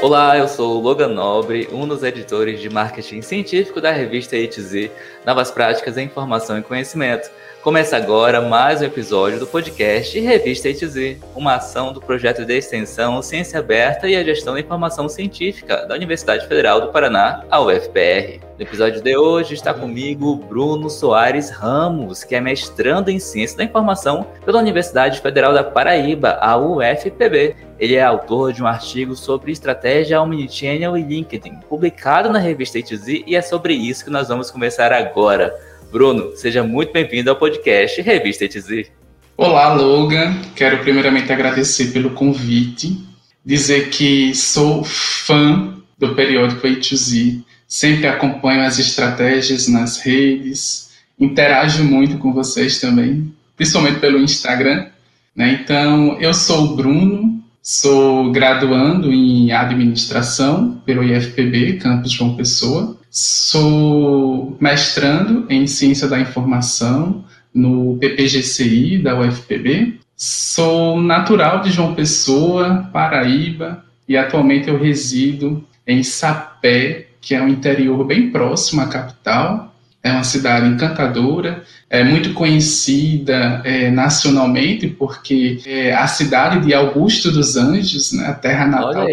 [0.00, 4.90] Olá, eu sou o Logan Nobre, um dos editores de marketing científico da revista ETZ,
[5.26, 7.28] Novas Práticas em Informação e Conhecimento.
[7.64, 13.20] Começa agora mais um episódio do podcast Revista ETZ, uma ação do projeto de extensão
[13.20, 18.40] Ciência Aberta e a Gestão da Informação Científica da Universidade Federal do Paraná, a UFPR.
[18.56, 23.64] No episódio de hoje está comigo Bruno Soares Ramos, que é mestrando em Ciência da
[23.64, 27.67] Informação pela Universidade Federal da Paraíba, a UFPB.
[27.78, 33.22] Ele é autor de um artigo sobre estratégia omnichannel e LinkedIn, publicado na revista ETZ,
[33.24, 35.54] e é sobre isso que nós vamos começar agora.
[35.92, 38.90] Bruno, seja muito bem-vindo ao podcast Revista ETZ.
[39.36, 40.34] Olá, Logan.
[40.56, 43.00] Quero primeiramente agradecer pelo convite,
[43.44, 52.18] dizer que sou fã do periódico A2Z, sempre acompanho as estratégias nas redes, interajo muito
[52.18, 54.88] com vocês também, principalmente pelo Instagram.
[55.34, 55.60] Né?
[55.62, 57.37] Então, eu sou o Bruno,
[57.68, 62.96] sou graduando em administração pelo IFPB, campus João Pessoa.
[63.10, 70.00] Sou mestrando em Ciência da Informação no PPGCI da UFPB.
[70.16, 77.48] Sou natural de João Pessoa, Paraíba, e atualmente eu resido em Sapé, que é um
[77.48, 79.67] interior bem próximo à capital.
[80.02, 87.32] É uma cidade encantadora, é muito conhecida é, nacionalmente porque é a cidade de Augusto
[87.32, 89.06] dos Anjos, né, a terra natal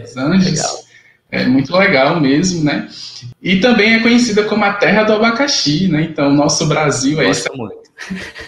[0.00, 0.50] dos Anjos.
[0.50, 0.86] Legal.
[1.30, 2.88] É muito legal mesmo, né?
[3.42, 6.02] E também é conhecida como a terra do abacaxi, né?
[6.02, 7.48] Então, nosso Brasil é esse,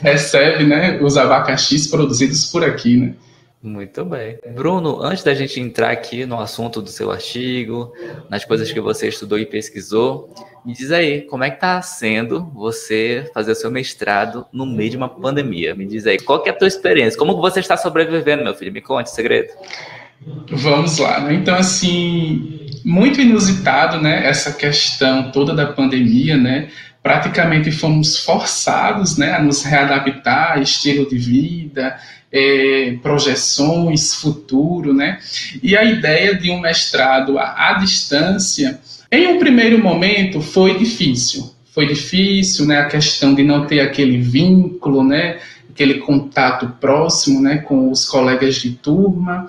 [0.01, 3.15] recebe né, os abacaxis produzidos por aqui, né?
[3.61, 4.39] Muito bem.
[4.55, 7.93] Bruno, antes da gente entrar aqui no assunto do seu artigo,
[8.31, 10.33] nas coisas que você estudou e pesquisou,
[10.65, 14.91] me diz aí, como é que está sendo você fazer o seu mestrado no meio
[14.91, 15.75] de uma pandemia?
[15.75, 17.19] Me diz aí, qual que é a tua experiência?
[17.19, 18.73] Como você está sobrevivendo, meu filho?
[18.73, 19.49] Me conte o segredo.
[20.51, 21.35] Vamos lá, né?
[21.35, 24.25] Então, assim, muito inusitado, né?
[24.25, 26.69] Essa questão toda da pandemia, né?
[27.03, 31.97] Praticamente fomos forçados, né, a nos readaptar, estilo de vida,
[32.33, 35.19] é, projeções, futuro, né?
[35.63, 38.81] E a ideia de um mestrado à, à distância,
[39.11, 41.55] em um primeiro momento, foi difícil.
[41.75, 42.81] Foi difícil, né?
[42.81, 45.39] A questão de não ter aquele vínculo, né?
[45.71, 47.59] Aquele contato próximo, né?
[47.59, 49.47] Com os colegas de turma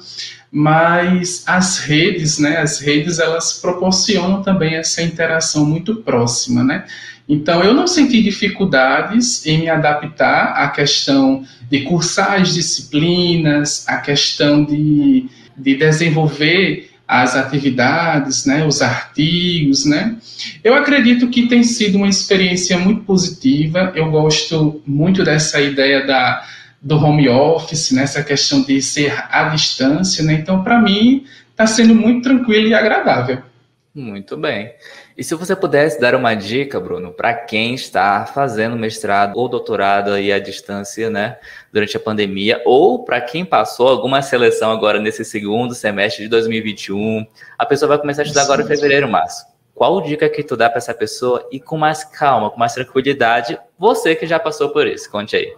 [0.52, 6.86] mas as redes, né, as redes elas proporcionam também essa interação muito próxima, né?
[7.30, 13.98] Então eu não senti dificuldades em me adaptar à questão de cursar as disciplinas, à
[13.98, 20.16] questão de, de desenvolver as atividades, né, os artigos, né?
[20.64, 23.92] Eu acredito que tem sido uma experiência muito positiva.
[23.96, 26.44] Eu gosto muito dessa ideia da
[26.82, 30.34] do home office, nessa né, questão de ser à distância, né?
[30.34, 33.42] Então, para mim, está sendo muito tranquilo e agradável.
[33.94, 34.72] Muito bem.
[35.20, 40.12] E se você pudesse dar uma dica, Bruno, para quem está fazendo mestrado ou doutorado
[40.12, 41.38] aí à distância, né,
[41.74, 47.28] durante a pandemia, ou para quem passou alguma seleção agora nesse segundo semestre de 2021,
[47.58, 49.46] a pessoa vai começar a estudar agora em fevereiro, março.
[49.76, 53.60] Qual dica que tu dá para essa pessoa e com mais calma, com mais tranquilidade,
[53.78, 55.12] você que já passou por isso?
[55.12, 55.54] Conte aí.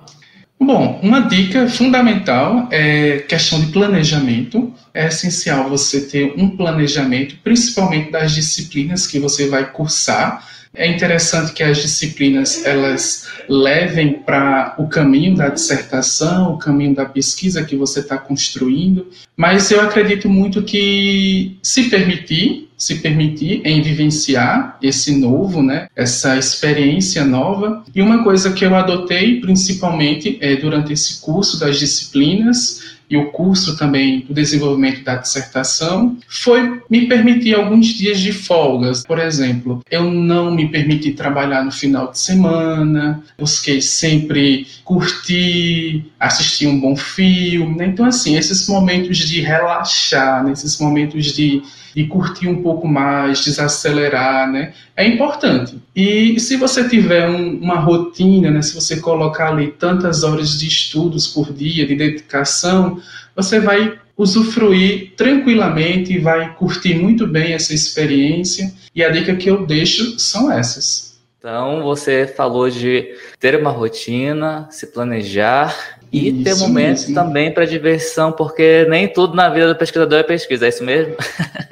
[0.64, 4.72] Bom, uma dica fundamental é questão de planejamento.
[4.94, 10.48] É essencial você ter um planejamento, principalmente das disciplinas que você vai cursar.
[10.76, 17.06] É interessante que as disciplinas elas levem para o caminho da dissertação, o caminho da
[17.06, 23.80] pesquisa que você está construindo, mas eu acredito muito que se permitir, se permitir em
[23.80, 27.84] vivenciar esse novo, né, essa experiência nova.
[27.94, 33.30] E uma coisa que eu adotei principalmente é, durante esse curso das disciplinas e o
[33.30, 39.04] curso também do desenvolvimento da dissertação foi me permitir alguns dias de folgas.
[39.06, 46.68] Por exemplo, eu não me permiti trabalhar no final de semana, busquei sempre curtir, assistir
[46.68, 47.76] um bom filme.
[47.76, 47.88] Né?
[47.88, 51.62] Então, assim, esses momentos de relaxar, nesses momentos de
[51.96, 54.74] de curtir um pouco mais, desacelerar, né?
[54.96, 55.78] É importante.
[55.96, 58.62] E se você tiver um, uma rotina, né?
[58.62, 63.01] Se você colocar ali tantas horas de estudos por dia, de dedicação,
[63.36, 68.72] você vai usufruir tranquilamente e vai curtir muito bem essa experiência.
[68.94, 71.20] E a dica que eu deixo são essas.
[71.40, 77.16] Então, você falou de ter uma rotina, se planejar e isso ter momentos mesmo.
[77.16, 81.16] também para diversão, porque nem tudo na vida do pesquisador é pesquisa, é isso mesmo?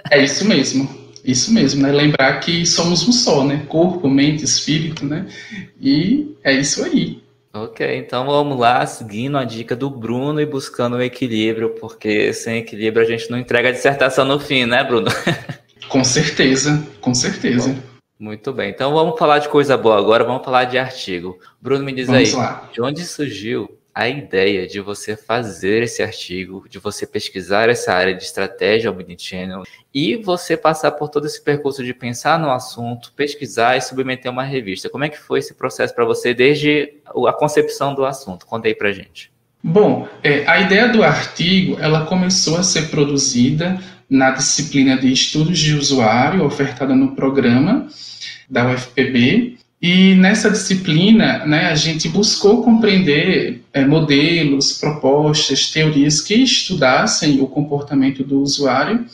[0.10, 1.10] é isso mesmo.
[1.24, 1.92] Isso mesmo, né?
[1.92, 3.64] Lembrar que somos um só, né?
[3.68, 5.28] Corpo, mente, espírito, né?
[5.80, 7.22] E é isso aí.
[7.52, 12.60] Ok, então vamos lá, seguindo a dica do Bruno e buscando o equilíbrio, porque sem
[12.60, 15.08] equilíbrio a gente não entrega a dissertação no fim, né, Bruno?
[15.90, 17.70] Com certeza, com certeza.
[17.70, 17.80] Bom,
[18.20, 21.40] muito bem, então vamos falar de coisa boa agora, vamos falar de artigo.
[21.60, 22.70] Bruno, me diz vamos aí, lá.
[22.72, 28.16] de onde surgiu a ideia de você fazer esse artigo, de você pesquisar essa área
[28.16, 29.64] de estratégia omnichannel
[29.94, 34.46] e você passar por todo esse percurso de pensar no assunto, pesquisar e submeter uma
[34.46, 34.90] revista.
[34.90, 38.46] Como é que foi esse processo para você desde a concepção do assunto?
[38.46, 39.30] Conta aí para gente.
[39.62, 45.60] Bom, é, a ideia do artigo ela começou a ser produzida na disciplina de estudos
[45.60, 47.86] de usuário ofertada no programa
[48.50, 56.36] da UFPB e nessa disciplina, né, a gente buscou compreender é, modelos, propostas, teorias que
[56.36, 59.06] estudassem o comportamento do usuário.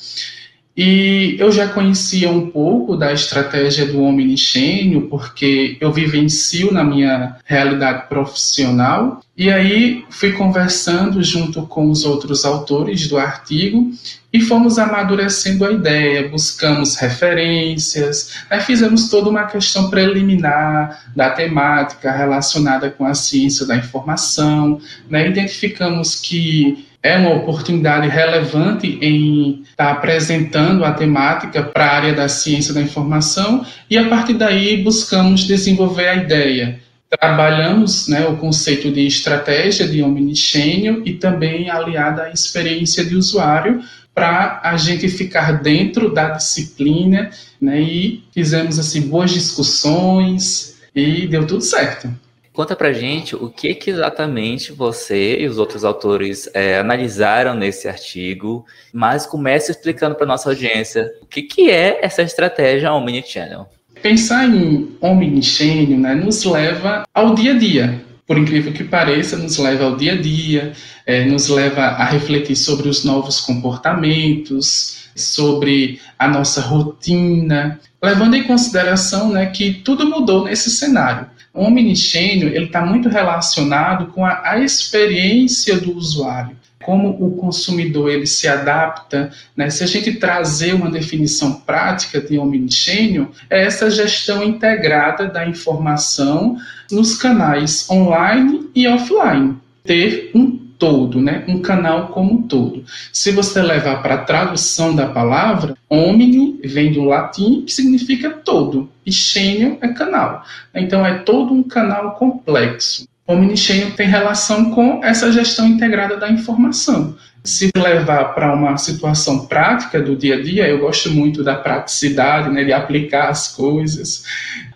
[0.78, 7.38] E eu já conhecia um pouco da estratégia do omnichênio, porque eu vivencio na minha
[7.46, 9.22] realidade profissional.
[9.38, 13.90] E aí fui conversando junto com os outros autores do artigo
[14.36, 18.34] e fomos amadurecendo a ideia, buscamos referências,
[18.66, 25.30] fizemos toda uma questão preliminar da temática relacionada com a ciência da informação, né?
[25.30, 32.28] identificamos que é uma oportunidade relevante em estar apresentando a temática para a área da
[32.28, 36.80] ciência da informação e a partir daí buscamos desenvolver a ideia
[37.20, 43.82] trabalhamos né, o conceito de estratégia de omnichannel e também aliada à experiência de usuário
[44.14, 47.30] para a gente ficar dentro da disciplina,
[47.62, 47.82] né?
[47.82, 52.10] E fizemos assim boas discussões e deu tudo certo.
[52.56, 57.86] Conta pra gente o que, que exatamente você e os outros autores é, analisaram nesse
[57.86, 63.70] artigo, mas comece explicando para nossa audiência o que, que é essa estratégia Omnichannel.
[64.02, 69.58] Pensar em Omnichannel né, nos leva ao dia a dia, por incrível que pareça, nos
[69.58, 70.72] leva ao dia a dia,
[71.06, 78.44] é, nos leva a refletir sobre os novos comportamentos, sobre a nossa rotina, levando em
[78.44, 81.35] consideração né, que tudo mudou nesse cenário.
[81.56, 88.28] O omnichannel está muito relacionado com a, a experiência do usuário como o consumidor ele
[88.28, 89.72] se adapta, né?
[89.72, 96.58] se a gente trazer uma definição prática de omnichannel, é essa gestão integrada da informação
[96.92, 99.58] nos canais online e offline.
[99.84, 101.44] Ter um todo, né?
[101.48, 102.84] um canal como um todo.
[103.12, 108.90] Se você levar para a tradução da palavra, omni vem do latim, que significa todo,
[109.06, 110.44] e channel é canal.
[110.74, 113.08] Então é todo um canal complexo.
[113.28, 117.16] Omnichannel tem relação com essa gestão integrada da informação.
[117.44, 122.50] Se levar para uma situação prática do dia a dia, eu gosto muito da praticidade,
[122.50, 124.24] né, de aplicar as coisas.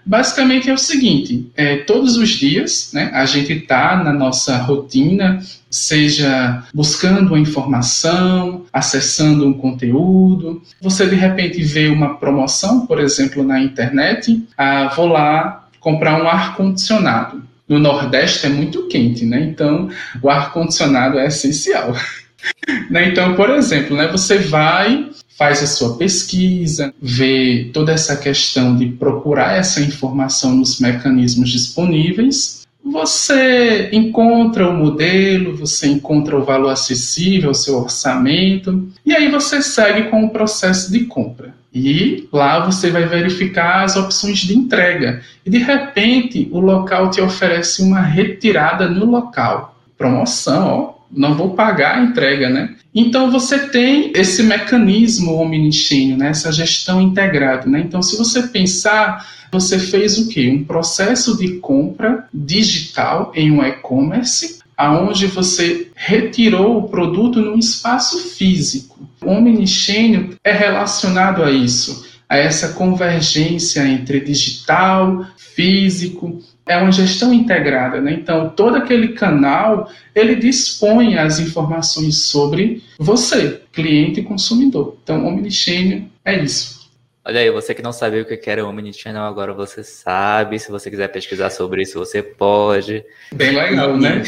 [0.09, 5.39] Basicamente é o seguinte: é, todos os dias, né, a gente está na nossa rotina,
[5.69, 10.63] seja buscando uma informação, acessando um conteúdo.
[10.81, 16.27] Você de repente vê uma promoção, por exemplo, na internet, ah, vou lá comprar um
[16.27, 19.39] ar condicionado no Nordeste é muito quente, né?
[19.41, 19.91] Então,
[20.23, 21.93] o ar-condicionado é essencial.
[22.89, 23.09] né?
[23.09, 25.07] Então, por exemplo, né, você vai,
[25.39, 32.67] faz a sua pesquisa, vê toda essa questão de procurar essa informação nos mecanismos disponíveis,
[32.83, 39.61] você encontra o modelo, você encontra o valor acessível, o seu orçamento, e aí você
[39.61, 41.53] segue com o processo de compra.
[41.73, 45.21] E lá você vai verificar as opções de entrega.
[45.45, 49.79] E de repente o local te oferece uma retirada no local.
[49.97, 52.75] Promoção, ó, não vou pagar a entrega, né?
[52.93, 56.29] Então você tem esse mecanismo omnichannel, né?
[56.29, 57.67] essa gestão integrada.
[57.67, 57.81] Né?
[57.81, 60.49] Então, se você pensar, você fez o quê?
[60.49, 68.17] Um processo de compra digital em um e-commerce, aonde você retirou o produto num espaço
[68.29, 68.99] físico.
[69.21, 77.33] O omnichannel é relacionado a isso, a essa convergência entre digital, físico, é uma gestão
[77.33, 78.13] integrada, né?
[78.13, 84.95] Então, todo aquele canal, ele dispõe as informações sobre você, cliente e consumidor.
[85.03, 86.79] Então, omnichannel é isso.
[87.25, 90.57] Olha aí, você que não sabia o que era Omnichannel, agora você sabe.
[90.57, 93.03] Se você quiser pesquisar sobre isso, você pode.
[93.33, 94.23] Bem legal, né?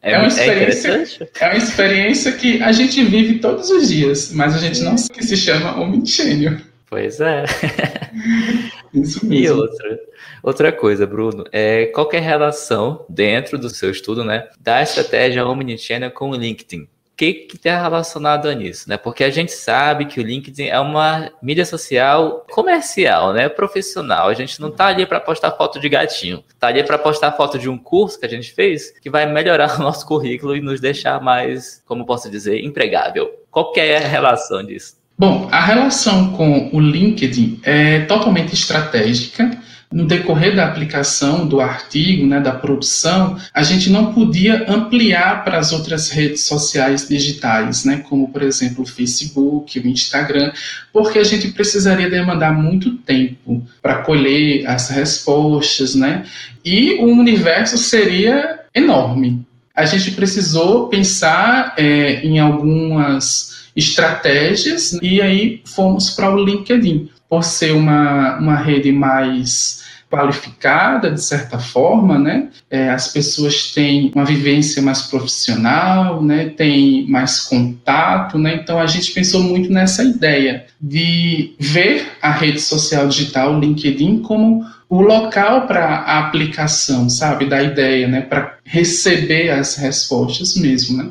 [0.00, 3.88] É, é, uma é experiência, é, é, uma experiência que a gente vive todos os
[3.88, 6.58] dias, mas a gente não sabe que se chama Omnichannel.
[6.88, 7.44] Pois é.
[8.94, 9.44] Isso mesmo.
[9.44, 10.00] E outra,
[10.42, 15.46] outra coisa, Bruno, é qual é a relação dentro do seu estudo, né, da estratégia
[15.46, 16.88] Omnichannel com o LinkedIn?
[17.16, 18.96] que está relacionado a nisso, né?
[18.96, 23.48] Porque a gente sabe que o LinkedIn é uma mídia social comercial, né?
[23.48, 24.28] Profissional.
[24.28, 27.58] A gente não está ali para postar foto de gatinho, está ali para postar foto
[27.58, 30.80] de um curso que a gente fez que vai melhorar o nosso currículo e nos
[30.80, 33.30] deixar mais, como posso dizer, empregável.
[33.50, 34.96] Qual que é a relação disso?
[35.16, 39.62] Bom, a relação com o LinkedIn é totalmente estratégica
[39.94, 45.56] no decorrer da aplicação do artigo, né, da produção, a gente não podia ampliar para
[45.56, 50.52] as outras redes sociais digitais, né, como por exemplo o Facebook, o Instagram,
[50.92, 56.24] porque a gente precisaria demandar muito tempo para colher as respostas, né,
[56.64, 59.46] e o universo seria enorme.
[59.76, 67.42] A gente precisou pensar é, em algumas estratégias e aí fomos para o LinkedIn por
[67.42, 69.82] ser uma, uma rede mais
[70.14, 72.48] qualificada, de certa forma, né?
[72.70, 76.50] É, as pessoas têm uma vivência mais profissional, né?
[76.50, 78.60] Tem mais contato, né?
[78.62, 84.20] Então a gente pensou muito nessa ideia de ver a rede social digital, o LinkedIn,
[84.20, 88.20] como o local para a aplicação, sabe, da ideia, né?
[88.20, 91.10] Para receber as respostas mesmo, né?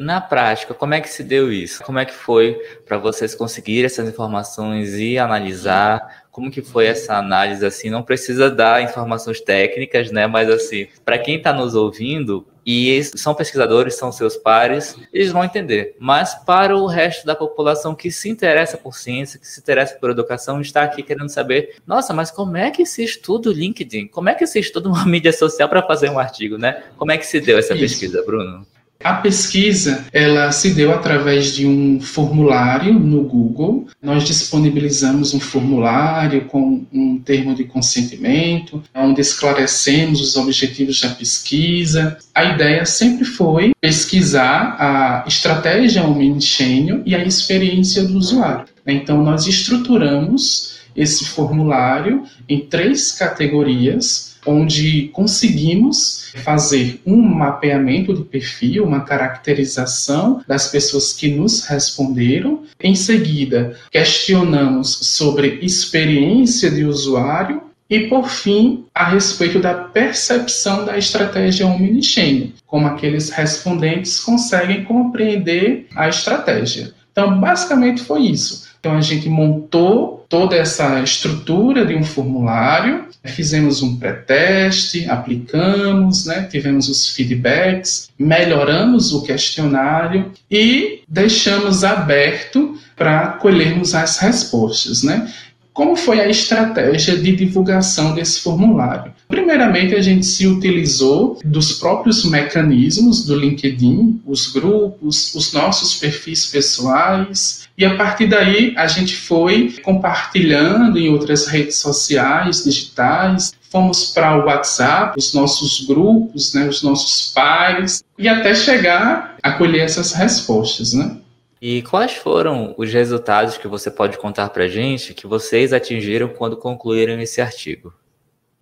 [0.00, 1.84] Na prática, como é que se deu isso?
[1.84, 6.24] Como é que foi para vocês conseguirem essas informações e analisar?
[6.30, 7.90] Como que foi essa análise assim?
[7.90, 10.26] Não precisa dar informações técnicas, né?
[10.26, 15.44] Mas assim, para quem está nos ouvindo e são pesquisadores, são seus pares, eles vão
[15.44, 15.94] entender.
[15.98, 20.08] Mas para o resto da população que se interessa por ciência, que se interessa por
[20.08, 24.06] educação, está aqui querendo saber, nossa, mas como é que se estuda o LinkedIn?
[24.06, 26.84] Como é que se estuda uma mídia social para fazer um artigo, né?
[26.96, 27.82] Como é que se deu essa Isso.
[27.82, 28.66] pesquisa, Bruno?
[29.02, 33.86] A pesquisa ela se deu através de um formulário no Google.
[34.02, 42.18] Nós disponibilizamos um formulário com um termo de consentimento, onde esclarecemos os objetivos da pesquisa.
[42.34, 48.66] A ideia sempre foi pesquisar a estratégia omnichannel e a experiência do usuário.
[48.86, 58.84] Então, nós estruturamos esse formulário em três categorias onde conseguimos fazer um mapeamento do perfil,
[58.84, 62.62] uma caracterização das pessoas que nos responderam.
[62.82, 70.96] Em seguida, questionamos sobre experiência de usuário e, por fim, a respeito da percepção da
[70.96, 76.94] estratégia omnichannel, como aqueles respondentes conseguem compreender a estratégia.
[77.10, 78.69] Então, basicamente foi isso.
[78.80, 86.48] Então, a gente montou toda essa estrutura de um formulário Fizemos um pré-teste, aplicamos, né,
[86.50, 95.02] tivemos os feedbacks, melhoramos o questionário e deixamos aberto para colhermos as respostas.
[95.02, 95.30] Né?
[95.72, 99.12] Como foi a estratégia de divulgação desse formulário?
[99.28, 106.46] Primeiramente, a gente se utilizou dos próprios mecanismos do LinkedIn, os grupos, os nossos perfis
[106.46, 114.06] pessoais, e a partir daí a gente foi compartilhando em outras redes sociais, digitais, fomos
[114.06, 119.84] para o WhatsApp, os nossos grupos, né, os nossos pares, e até chegar a colher
[119.84, 121.16] essas respostas, né?
[121.60, 126.28] E quais foram os resultados que você pode contar para a gente que vocês atingiram
[126.28, 127.92] quando concluíram esse artigo?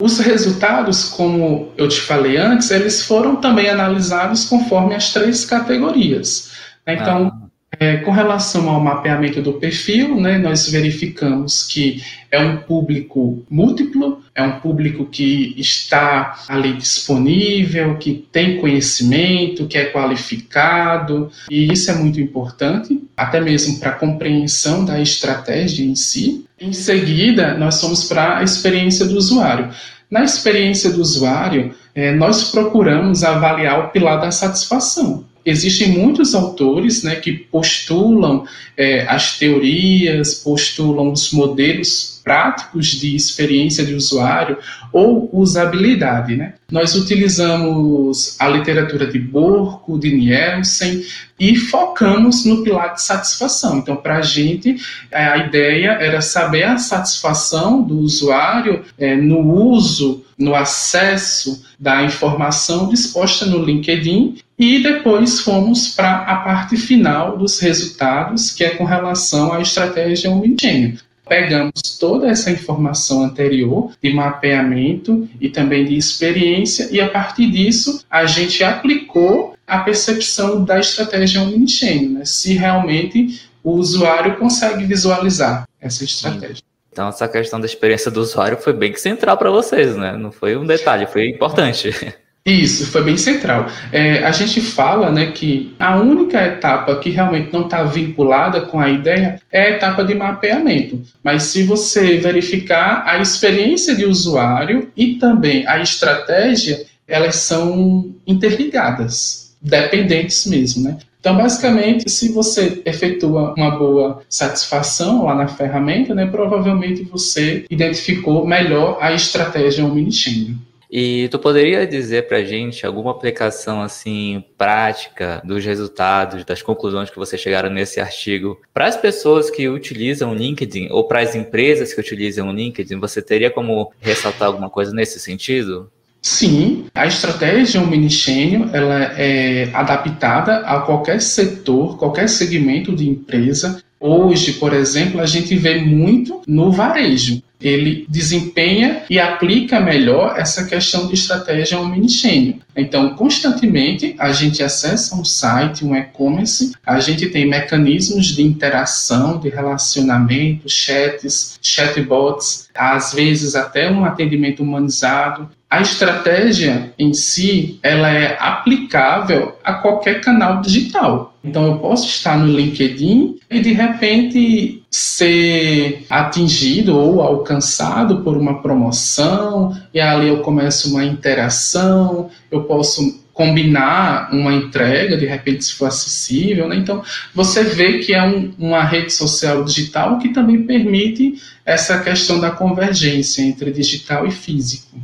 [0.01, 6.53] Os resultados, como eu te falei antes, eles foram também analisados conforme as três categorias.
[6.87, 7.49] Então, ah.
[7.81, 14.18] É, com relação ao mapeamento do perfil, né, nós verificamos que é um público múltiplo,
[14.39, 21.91] é um público que está ali disponível, que tem conhecimento, que é qualificado, e isso
[21.91, 26.45] é muito importante, até mesmo para a compreensão da estratégia em si.
[26.61, 29.71] Em seguida, nós fomos para a experiência do usuário.
[30.09, 37.03] Na experiência do usuário, é, nós procuramos avaliar o pilar da satisfação existem muitos autores
[37.03, 38.45] né, que postulam
[38.77, 44.59] é, as teorias, postulam os modelos práticos de experiência de usuário
[44.93, 46.37] ou usabilidade.
[46.37, 46.53] Né?
[46.71, 51.03] Nós utilizamos a literatura de Borco, de Nielsen
[51.41, 53.79] e focamos no pilar de satisfação.
[53.79, 54.77] Então, para a gente,
[55.11, 62.91] a ideia era saber a satisfação do usuário é, no uso, no acesso da informação
[62.91, 68.85] disposta no LinkedIn e depois fomos para a parte final dos resultados, que é com
[68.85, 70.99] relação à estratégia omnichannel.
[71.29, 78.05] Pegamos toda essa informação anterior de mapeamento e também de experiência e a partir disso
[78.11, 82.25] a gente aplicou a percepção da estratégia omnichannel, né?
[82.25, 86.63] se realmente o usuário consegue visualizar essa estratégia.
[86.91, 90.17] Então essa questão da experiência do usuário foi bem central para vocês, né?
[90.17, 91.91] Não foi um detalhe, foi importante.
[92.49, 93.67] Isso, foi bem central.
[93.93, 98.81] É, a gente fala né, que a única etapa que realmente não está vinculada com
[98.81, 101.03] a ideia é a etapa de mapeamento.
[101.23, 109.55] Mas se você verificar a experiência de usuário e também a estratégia, elas são interligadas,
[109.61, 110.85] dependentes mesmo.
[110.85, 110.97] Né?
[111.21, 118.47] Então, basicamente, se você efetua uma boa satisfação lá na ferramenta, né, provavelmente você identificou
[118.47, 120.55] melhor a estratégia omnichannel.
[120.91, 127.11] E tu poderia dizer para a gente alguma aplicação assim prática dos resultados, das conclusões
[127.11, 131.35] que vocês chegaram nesse artigo para as pessoas que utilizam o LinkedIn ou para as
[131.35, 132.99] empresas que utilizam o LinkedIn?
[133.01, 135.91] Você teria como ressaltar alguma coisa nesse sentido?
[136.23, 143.83] Sim, a estratégia omnichannel ela é adaptada a qualquer setor, qualquer segmento de empresa.
[144.01, 150.65] Hoje, por exemplo, a gente vê muito no varejo ele desempenha e aplica melhor essa
[150.65, 152.55] questão de estratégia omnichannel.
[152.77, 159.39] Então, constantemente, a gente acessa um site, um e-commerce, a gente tem mecanismos de interação,
[159.39, 165.51] de relacionamento, chats, chatbots, às vezes até um atendimento humanizado.
[165.71, 171.37] A estratégia em si, ela é aplicável a qualquer canal digital.
[171.45, 178.63] Então, eu posso estar no LinkedIn e, de repente, ser atingido ou alcançado por uma
[178.63, 185.75] promoção, e ali eu começo uma interação, eu posso combinar uma entrega, de repente, se
[185.75, 186.67] for acessível.
[186.67, 186.77] Né?
[186.77, 191.35] Então, você vê que é um, uma rede social digital que também permite
[191.65, 194.99] essa questão da convergência entre digital e físico.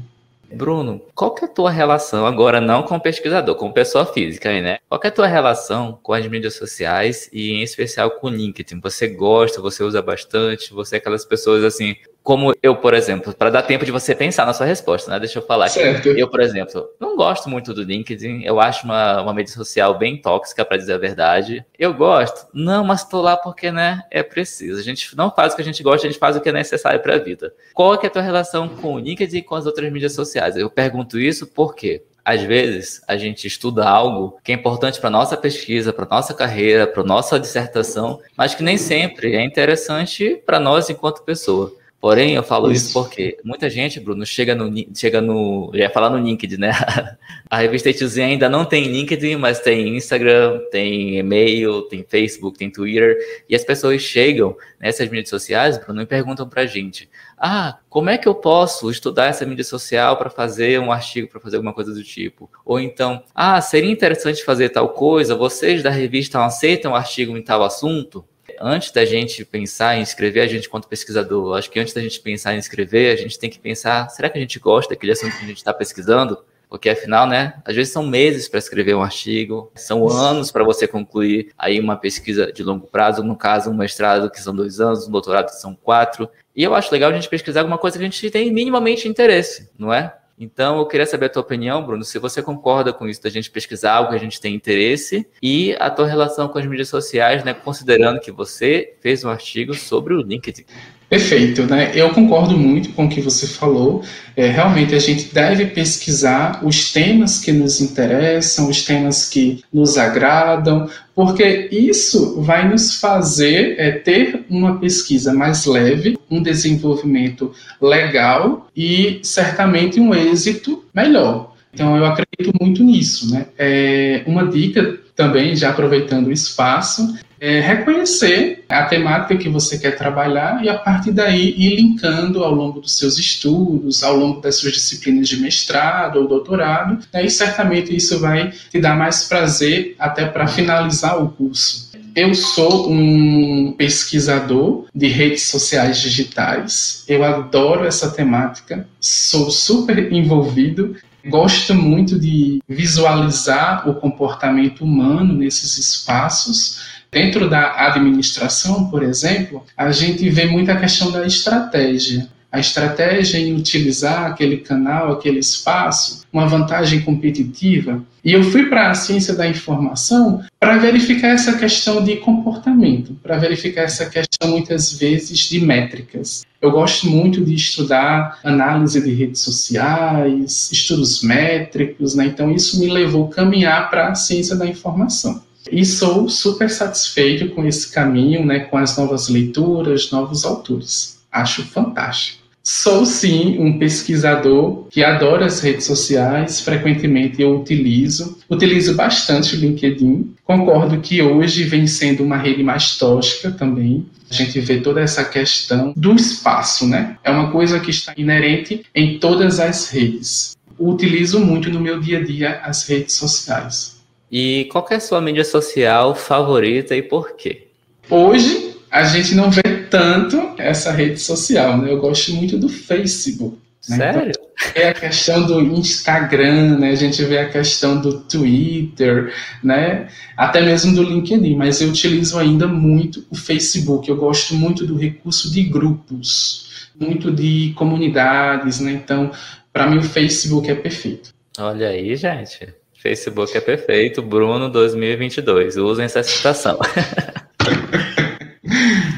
[0.54, 4.78] Bruno, qual que é a tua relação, agora não com pesquisador, com pessoa física, né?
[4.88, 8.30] Qual que é a tua relação com as mídias sociais e em especial com o
[8.30, 8.80] LinkedIn?
[8.80, 13.50] Você gosta, você usa bastante, você é aquelas pessoas assim, como eu, por exemplo, para
[13.50, 15.20] dar tempo de você pensar na sua resposta, né?
[15.20, 15.74] Deixa eu falar aqui.
[15.74, 16.08] Certo.
[16.08, 18.42] Eu, por exemplo, não gosto muito do LinkedIn.
[18.44, 21.62] Eu acho uma, uma mídia social bem tóxica, para dizer a verdade.
[21.78, 22.46] Eu gosto?
[22.54, 24.80] Não, mas estou lá porque, né, é preciso.
[24.80, 26.52] A gente não faz o que a gente gosta, a gente faz o que é
[26.52, 27.52] necessário para a vida.
[27.74, 30.56] Qual é, é a tua relação com o LinkedIn e com as outras mídias sociais?
[30.56, 35.36] Eu pergunto isso porque às vezes a gente estuda algo que é importante para nossa
[35.36, 40.88] pesquisa, para nossa carreira, para nossa dissertação, mas que nem sempre é interessante para nós
[40.88, 41.70] enquanto pessoa.
[42.04, 42.88] Porém, eu falo isso.
[42.88, 42.92] isso.
[42.92, 46.70] porque muita gente, Bruno, chega no, chega no, já ia falar no LinkedIn, né?
[47.48, 52.70] A revista ETZ ainda não tem LinkedIn, mas tem Instagram, tem e-mail, tem Facebook, tem
[52.70, 53.16] Twitter,
[53.48, 58.18] e as pessoas chegam nessas mídias sociais, Bruno, e perguntam pra gente: "Ah, como é
[58.18, 61.94] que eu posso estudar essa mídia social para fazer um artigo, para fazer alguma coisa
[61.94, 66.96] do tipo?" Ou então: "Ah, seria interessante fazer tal coisa, vocês da revista aceitam um
[66.96, 68.22] artigo em tal assunto?"
[68.64, 72.18] Antes da gente pensar em escrever, a gente, quanto pesquisador, acho que antes da gente
[72.20, 75.36] pensar em escrever, a gente tem que pensar: será que a gente gosta daquele assunto
[75.36, 76.38] que a gente está pesquisando?
[76.66, 80.88] Porque afinal, né, às vezes são meses para escrever um artigo, são anos para você
[80.88, 85.06] concluir aí uma pesquisa de longo prazo, no caso, um mestrado que são dois anos,
[85.06, 86.28] um doutorado que são quatro.
[86.56, 89.70] E eu acho legal a gente pesquisar alguma coisa que a gente tem minimamente interesse,
[89.78, 90.16] não é?
[90.38, 93.50] Então, eu queria saber a tua opinião, Bruno, se você concorda com isso, da gente
[93.50, 97.44] pesquisar algo que a gente tem interesse e a tua relação com as mídias sociais,
[97.44, 100.64] né, considerando que você fez um artigo sobre o LinkedIn.
[101.08, 101.92] Perfeito, né?
[101.94, 104.02] Eu concordo muito com o que você falou.
[104.34, 109.96] É, realmente a gente deve pesquisar os temas que nos interessam, os temas que nos
[109.96, 118.68] agradam, porque isso vai nos fazer é, ter uma pesquisa mais leve, um desenvolvimento legal
[118.76, 121.54] e certamente um êxito melhor.
[121.72, 123.46] Então eu acredito muito nisso, né?
[123.58, 129.98] É, uma dica também, já aproveitando o espaço, é reconhecer a temática que você quer
[129.98, 134.56] trabalhar e a partir daí ir linkando ao longo dos seus estudos, ao longo das
[134.56, 139.94] suas disciplinas de mestrado ou doutorado, né, e certamente isso vai te dar mais prazer
[139.98, 141.92] até para finalizar o curso.
[142.16, 147.04] Eu sou um pesquisador de redes sociais digitais.
[147.06, 155.78] Eu adoro essa temática, sou super envolvido gosto muito de visualizar o comportamento humano nesses
[155.78, 162.28] espaços Dentro da administração, por exemplo, a gente vê muito a questão da estratégia.
[162.50, 168.02] A estratégia em utilizar aquele canal, aquele espaço, uma vantagem competitiva.
[168.24, 173.38] E eu fui para a ciência da informação para verificar essa questão de comportamento, para
[173.38, 176.44] verificar essa questão, muitas vezes, de métricas.
[176.60, 182.26] Eu gosto muito de estudar análise de redes sociais, estudos métricos, né?
[182.26, 185.43] então isso me levou a caminhar para a ciência da informação.
[185.70, 191.20] E sou super satisfeito com esse caminho, né, com as novas leituras, novos autores.
[191.30, 192.44] Acho fantástico.
[192.66, 199.58] Sou sim um pesquisador que adora as redes sociais, frequentemente eu utilizo, utilizo bastante o
[199.58, 200.34] LinkedIn.
[200.44, 204.06] Concordo que hoje vem sendo uma rede mais tóxica também.
[204.30, 207.18] A gente vê toda essa questão do espaço, né?
[207.22, 210.56] É uma coisa que está inerente em todas as redes.
[210.78, 213.93] Utilizo muito no meu dia a dia as redes sociais.
[214.36, 217.68] E qual é a sua mídia social favorita e por quê?
[218.10, 221.92] Hoje a gente não vê tanto essa rede social, né?
[221.92, 223.56] Eu gosto muito do Facebook.
[223.88, 223.96] Né?
[223.96, 224.32] Sério?
[224.32, 226.90] Então, é a questão do Instagram, né?
[226.90, 230.08] A gente vê a questão do Twitter, né?
[230.36, 234.08] Até mesmo do LinkedIn, mas eu utilizo ainda muito o Facebook.
[234.08, 238.90] Eu gosto muito do recurso de grupos, muito de comunidades, né?
[238.94, 239.30] Então,
[239.72, 241.32] para mim o Facebook é perfeito.
[241.56, 242.74] Olha aí, gente.
[243.04, 244.22] Facebook é perfeito.
[244.22, 245.76] Bruno 2022.
[245.76, 246.78] Usem essa citação.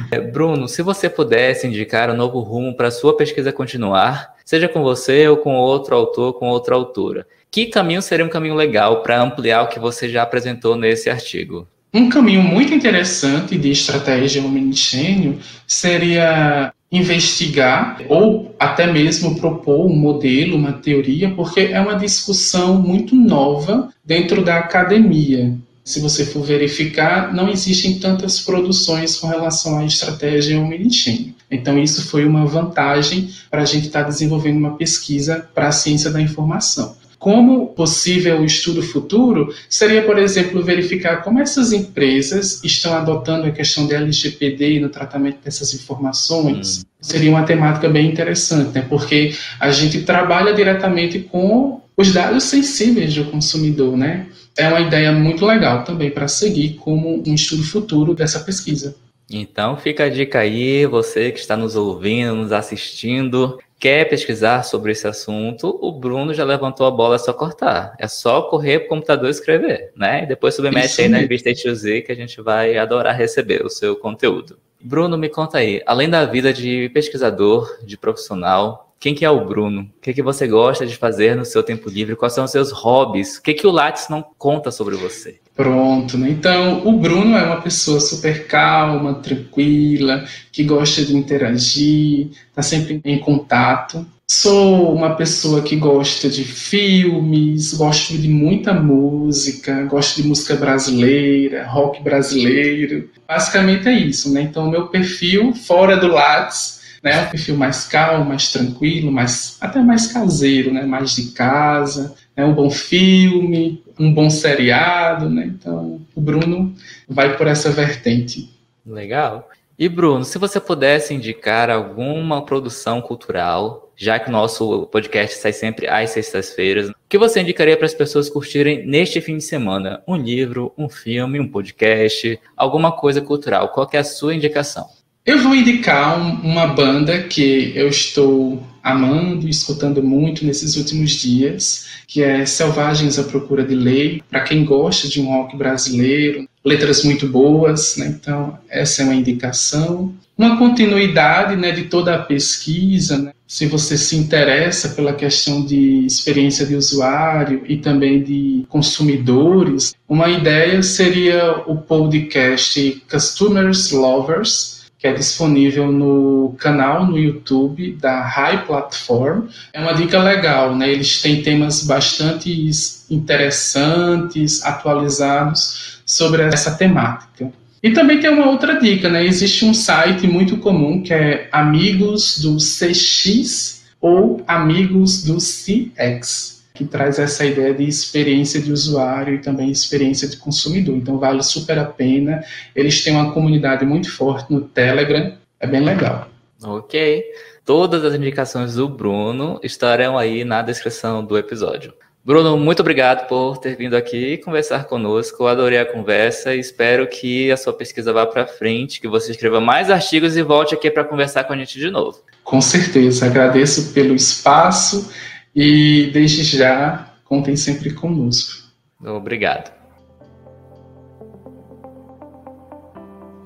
[0.08, 4.80] É, Bruno, se você pudesse indicar um novo rumo para sua pesquisa continuar, seja com
[4.82, 9.20] você ou com outro autor, com outra autora, que caminho seria um caminho legal para
[9.20, 11.66] ampliar o que você já apresentou nesse artigo?
[11.92, 20.56] Um caminho muito interessante de estratégia omniscênio seria investigar ou até mesmo propor um modelo,
[20.56, 27.32] uma teoria, porque é uma discussão muito nova dentro da academia se você for verificar,
[27.32, 31.30] não existem tantas produções com relação à estratégia omnichannel.
[31.48, 35.72] Então, isso foi uma vantagem para a gente estar tá desenvolvendo uma pesquisa para a
[35.72, 36.96] ciência da informação.
[37.26, 43.84] Como possível estudo futuro seria, por exemplo, verificar como essas empresas estão adotando a questão
[43.84, 46.82] da LGPD no tratamento dessas informações.
[46.82, 46.88] Hum.
[47.00, 48.86] Seria uma temática bem interessante, né?
[48.88, 54.28] porque a gente trabalha diretamente com os dados sensíveis do consumidor, né?
[54.56, 58.94] é uma ideia muito legal também para seguir como um estudo futuro dessa pesquisa.
[59.28, 64.92] Então fica a dica aí, você que está nos ouvindo, nos assistindo, quer pesquisar sobre
[64.92, 67.94] esse assunto, o Bruno já levantou a bola, é só cortar.
[67.98, 70.24] É só correr para o computador e escrever, né?
[70.24, 73.70] E depois submete Isso aí na revista HZ que a gente vai adorar receber o
[73.70, 74.58] seu conteúdo.
[74.80, 79.44] Bruno, me conta aí, além da vida de pesquisador, de profissional, quem que é o
[79.44, 79.82] Bruno?
[79.82, 82.16] O que, que você gosta de fazer no seu tempo livre?
[82.16, 83.36] Quais são os seus hobbies?
[83.36, 85.38] O que, que o Lattes não conta sobre você?
[85.56, 86.28] Pronto, né?
[86.28, 93.00] Então, o Bruno é uma pessoa super calma, tranquila, que gosta de interagir, está sempre
[93.02, 94.06] em contato.
[94.28, 101.66] Sou uma pessoa que gosta de filmes, gosto de muita música, gosto de música brasileira,
[101.66, 103.08] rock brasileiro.
[103.26, 104.42] Basicamente é isso, né?
[104.42, 107.22] Então, o meu perfil fora do Lattes né?
[107.22, 110.84] Um perfil mais calmo, mais tranquilo, mais até mais caseiro, né?
[110.84, 112.44] Mais de casa, né?
[112.44, 115.46] Um bom filme, um bom seriado, né?
[115.46, 116.74] Então, o Bruno
[117.08, 118.50] vai por essa vertente.
[118.86, 119.48] Legal.
[119.78, 125.52] E Bruno, se você pudesse indicar alguma produção cultural, já que o nosso podcast sai
[125.52, 130.02] sempre às sextas-feiras, o que você indicaria para as pessoas curtirem neste fim de semana?
[130.06, 133.68] Um livro, um filme, um podcast, alguma coisa cultural?
[133.68, 134.86] Qual é a sua indicação?
[135.26, 141.10] Eu vou indicar um, uma banda que eu estou amando e escutando muito nesses últimos
[141.10, 144.22] dias, que é Selvagens à Procura de Lei.
[144.30, 148.06] Para quem gosta de um rock brasileiro, letras muito boas, né?
[148.06, 150.14] então essa é uma indicação.
[150.38, 153.32] Uma continuidade né, de toda a pesquisa, né?
[153.44, 160.28] se você se interessa pela questão de experiência de usuário e também de consumidores, uma
[160.28, 164.75] ideia seria o podcast Customers Lovers,
[165.06, 169.46] que é disponível no canal no YouTube da High Platform.
[169.72, 170.90] É uma dica legal, né?
[170.90, 172.68] Eles têm temas bastante
[173.08, 177.52] interessantes, atualizados sobre essa temática.
[177.80, 179.24] E também tem uma outra dica, né?
[179.24, 186.84] Existe um site muito comum que é Amigos do CX ou Amigos do CX que
[186.84, 190.94] traz essa ideia de experiência de usuário e também experiência de consumidor.
[190.94, 192.44] Então vale super a pena.
[192.74, 196.28] Eles têm uma comunidade muito forte no Telegram, é bem legal.
[196.62, 197.24] Ok.
[197.64, 201.92] Todas as indicações do Bruno estarão aí na descrição do episódio.
[202.24, 205.44] Bruno, muito obrigado por ter vindo aqui conversar conosco.
[205.44, 209.30] Eu adorei a conversa e espero que a sua pesquisa vá para frente, que você
[209.30, 212.18] escreva mais artigos e volte aqui para conversar com a gente de novo.
[212.42, 213.26] Com certeza.
[213.26, 215.08] Agradeço pelo espaço
[215.56, 218.68] e desde já, contem sempre conosco.
[219.02, 219.74] Obrigado.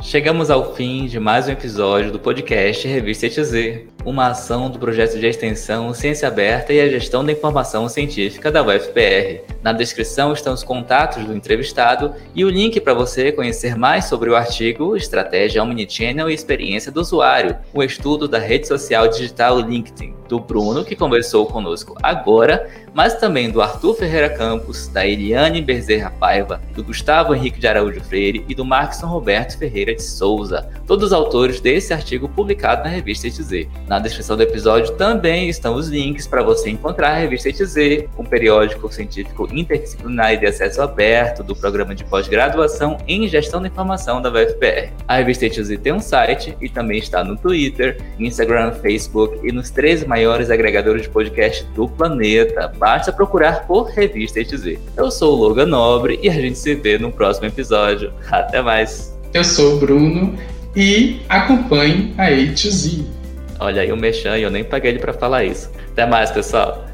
[0.02, 3.52] Chegamos ao fim de mais um episódio do podcast Revista ETZ.
[4.04, 8.62] Uma ação do projeto de extensão Ciência Aberta e a Gestão da Informação Científica da
[8.62, 9.42] UFPR.
[9.62, 14.30] Na descrição estão os contatos do entrevistado e o link para você conhecer mais sobre
[14.30, 20.14] o artigo Estratégia Omnichannel e Experiência do Usuário, o estudo da rede social digital LinkedIn,
[20.28, 26.10] do Bruno, que conversou conosco agora, mas também do Arthur Ferreira Campos, da Eliane Bezerra
[26.10, 31.12] Paiva, do Gustavo Henrique de Araújo Freire e do Markson Roberto Ferreira de Souza, todos
[31.12, 33.66] autores desse artigo publicado na revista ETZ.
[33.90, 38.22] Na descrição do episódio também estão os links para você encontrar a revista ETZ, um
[38.22, 44.22] periódico científico interdisciplinar e de acesso aberto do programa de pós-graduação em gestão da informação
[44.22, 44.92] da UFPR.
[45.08, 49.70] A revista ETZ tem um site e também está no Twitter, Instagram, Facebook e nos
[49.70, 54.78] três maiores agregadores de podcast do planeta basta procurar por Revista ETZ.
[54.96, 58.12] Eu sou o Logan Nobre e a gente se vê no próximo episódio.
[58.30, 59.18] Até mais!
[59.34, 60.38] Eu sou o Bruno
[60.76, 63.18] e acompanhe a ETZ.
[63.60, 65.70] Olha aí o Mechan e eu nem paguei ele para falar isso.
[65.92, 66.89] Até mais, pessoal!